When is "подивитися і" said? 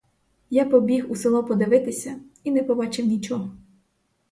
1.43-2.51